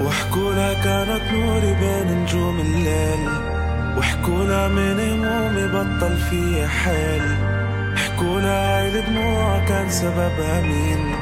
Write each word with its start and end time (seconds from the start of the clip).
وحكولها 0.00 0.74
كانت 0.74 1.32
نوري 1.32 1.74
بين 1.74 2.22
نجوم 2.22 2.60
الليل. 2.60 3.28
وحكولها 3.98 4.68
من 4.68 5.00
همومي 5.00 5.66
بطل 5.66 6.16
فيها 6.30 6.68
حيل. 6.68 7.22
حكولها 7.96 8.80
هاي 8.80 8.98
الدموع 8.98 9.64
كان 9.64 9.90
سببها 9.90 10.60
مين. 10.60 11.14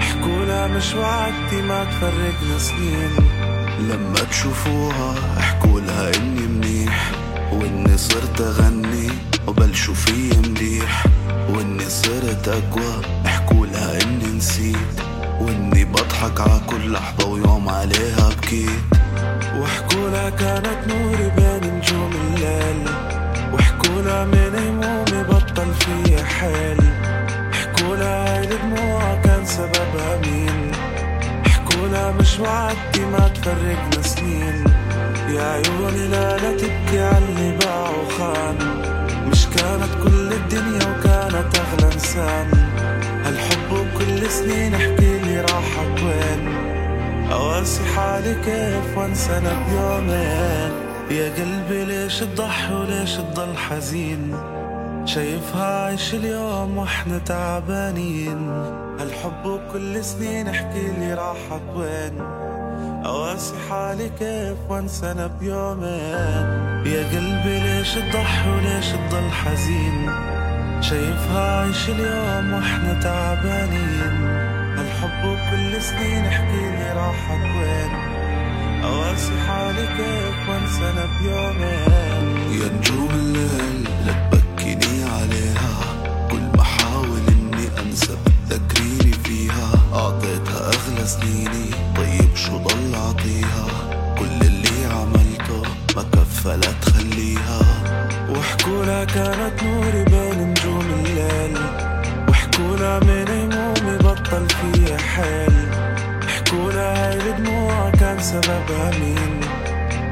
حكولها 0.00 0.66
مش 0.66 0.94
وعدتي 0.94 1.62
ما 1.62 1.84
تفرقنا 1.84 2.58
سنين. 2.58 3.10
لما 3.80 4.20
تشوفوها 4.30 5.14
احكولها 5.38 6.16
إني 6.16 6.46
منيح. 6.46 7.10
وإني 7.52 7.98
صرت 7.98 8.40
أغني 8.40 9.08
وبلشوا 9.46 9.94
في 9.94 10.30
مليح 10.38 11.06
وإني 11.50 11.84
صرت 11.84 12.48
أقوى 12.48 13.02
احكولها 13.26 14.02
إني 14.02 14.36
نسيت. 14.36 15.11
وإني 15.42 15.84
بضحك 15.84 16.40
على 16.40 16.60
كل 16.66 16.92
لحظة 16.92 17.28
ويوم 17.28 17.68
عليها 17.68 18.28
بكيت. 18.28 18.82
وحكولها 19.58 20.30
كانت 20.30 20.80
نوري 20.88 21.30
بين 21.36 21.74
نجوم 21.74 22.12
الليل. 22.24 22.88
وحكولها 23.52 24.24
من 24.24 24.52
همومي 24.58 25.24
بطل 25.24 25.74
فيها 25.74 26.24
حيل. 26.24 26.80
حكولها 27.52 28.38
هاي 28.38 28.44
الدموع 28.44 29.14
كان 29.24 29.46
سببها 29.46 30.16
مين. 30.24 30.72
حكولها 31.46 32.12
مش 32.20 32.38
وعدتي 32.38 33.00
ما 33.12 33.28
تفرقنا 33.28 34.02
سنين. 34.02 34.64
يا 35.34 35.42
عيوني 35.42 36.06
لا 36.08 36.36
لا 36.36 36.56
تبكي 36.56 37.00
عاللي 37.00 37.56
باع 37.60 37.90
وخان 37.90 38.56
مش 39.30 39.46
كانت 39.46 39.92
كل 40.04 40.32
الدنيا 40.32 40.84
وكانت 40.90 41.50
أغلى 41.62 41.94
إنسان. 41.94 42.50
هالحب 43.24 43.72
وكل 43.72 44.30
سنين 44.30 44.74
احكي 44.74 45.01
راحت 45.42 46.02
وين؟ 46.02 46.48
أواسي 47.32 47.84
حالي 47.84 48.34
كيف 48.34 48.98
وانسى 48.98 49.38
أنا 49.38 49.52
بيومين؟ 49.68 50.72
يا 51.10 51.32
قلبي 51.36 51.84
ليش 51.84 52.18
تضحي 52.20 52.74
وليش 52.74 53.14
تضل 53.14 53.56
حزين 53.56 54.36
شايفها 55.04 55.84
عايش 55.84 56.14
اليوم 56.14 56.78
وإحنا 56.78 57.18
تعبانين. 57.18 58.50
هالحب 59.00 59.46
وكل 59.46 60.04
سنين 60.04 60.48
احكي 60.48 60.90
لي 60.98 61.14
راحت 61.14 61.62
وين؟ 61.76 62.20
أواسي 63.06 63.54
حالي 63.70 64.08
كيف 64.18 64.56
وانسى 64.68 65.10
أنا 65.10 65.26
بيومين؟ 65.26 66.46
يا 66.86 67.04
قلبي 67.12 67.60
ليش 67.60 67.94
تضحي 67.94 68.50
وليش 68.50 68.86
تضل 68.88 69.30
حزين 69.30 70.10
شايفها 70.80 71.58
عايش 71.60 71.88
اليوم 71.88 72.52
وإحنا 72.52 73.00
تعبانين. 73.02 74.41
سنين 75.82 76.24
احكي 76.24 76.60
لي 76.78 76.92
راحت 76.96 77.40
وين؟ 77.56 77.92
أواسي 78.84 79.32
حالي 79.48 79.86
كيف 79.96 80.48
وانسى 80.48 80.90
أنا 80.90 81.06
بيومين. 81.20 82.26
يا 82.60 82.68
نجوم 82.78 83.10
الليل 83.10 83.88
لا 84.06 84.14
تبكيني 84.32 85.04
عليها. 85.04 85.74
كل 86.30 86.40
ما 86.56 86.62
أحاول 86.62 87.20
إني 87.28 87.66
أنسى 87.82 88.16
بتذكريني 88.26 89.12
فيها. 89.24 89.70
أعطيتها 89.94 90.66
أغلى 90.66 91.06
سنيني 91.06 91.70
طيب 91.96 92.36
شو 92.36 92.56
ضل 92.56 92.94
أعطيها؟ 92.94 93.66
كل 94.18 94.46
اللي 94.46 94.86
عملته 94.94 95.62
ما 95.96 96.02
كفى 96.02 96.48
لا 96.56 96.72
تخليها 96.82 97.60
وحكولها 98.30 99.04
كانت 99.04 99.62
نوري 99.62 100.04
بين 100.04 100.31
هاي 107.12 107.30
الدموع 107.30 107.90
كان 107.90 108.18
سببها 108.20 108.90
مين 109.00 109.40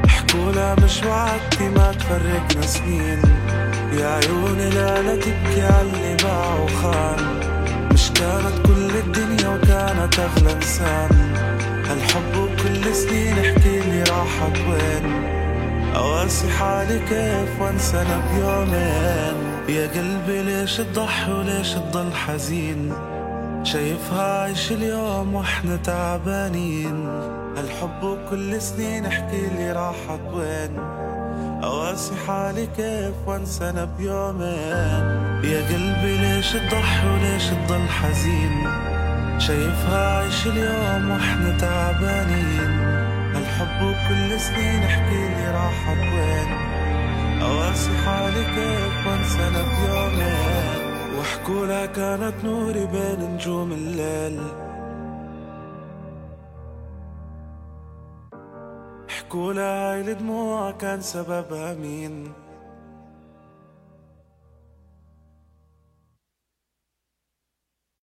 حكولها 0.07 0.75
مش 0.83 1.03
وعدتي 1.03 1.69
ما 1.69 1.91
تفرقنا 1.91 2.61
سنين. 2.61 3.21
يا 3.99 4.07
عيوني 4.07 4.69
لا 4.69 5.01
لا 5.01 5.15
تبكي 5.15 5.61
عاللي 5.61 6.17
باع 6.23 6.53
وخان 6.59 7.39
مش 7.93 8.09
كانت 8.11 8.65
كل 8.65 8.89
الدنيا 8.97 9.49
وكانت 9.49 10.19
أغلى 10.19 10.53
إنسان. 10.53 11.09
هالحب 11.89 12.37
وكل 12.37 12.95
سنين 12.95 13.33
احكي 13.39 13.79
لي 13.79 14.03
راحت 14.03 14.57
وين؟ 14.69 15.23
أواسي 15.95 16.49
حالي 16.49 16.99
كيف 16.99 17.61
وأنسى 17.61 17.97
أنا 18.01 18.21
بيومين 18.33 19.37
يا 19.69 19.87
قلبي 19.87 20.41
ليش 20.41 20.77
تضحي 20.77 21.31
وليش 21.31 21.71
تضل 21.73 22.13
حزين؟ 22.13 22.93
شايفها 23.63 24.41
عايش 24.41 24.71
اليوم 24.71 25.35
وإحنا 25.35 25.75
تعبانين. 25.75 27.07
هالحب 27.57 28.03
وكل 28.03 28.61
سنين 28.61 29.05
احكي 29.05 29.47
لي 29.57 29.71
راحت 29.71 30.19
وين؟ 30.33 30.79
أواسي 31.63 32.15
حالي 32.27 32.67
كيف 32.77 33.13
وانسى 33.27 33.69
أنا 33.69 33.85
بيومين؟ 33.85 35.03
يا 35.43 35.61
قلبي 35.67 36.17
ليش 36.17 36.51
تضحي 36.51 37.07
وليش 37.07 37.43
تضل 37.45 37.87
حزين؟ 37.89 38.67
شايفها 39.39 40.17
عايش 40.17 40.47
اليوم 40.47 41.11
وإحنا 41.11 41.57
تعبانين. 41.57 42.71
هالحب 43.35 43.81
وكل 43.85 44.39
سنين 44.39 44.83
احكي 44.83 45.27
لي 45.35 45.51
راحت 45.51 45.97
وين؟ 45.97 46.49
أواسي 47.41 47.91
حالي 48.05 48.43
كيف 48.43 48.80
وحكولها 51.41 51.85
كانت 51.85 52.45
نوري 52.45 52.85
بين 52.85 53.33
نجوم 53.33 53.71
الليل. 53.71 54.41
حكولها 59.09 59.93
هاي 59.93 60.01
الدموع 60.01 60.71
كان 60.71 61.01
سببها 61.01 61.73
مين. 61.73 62.31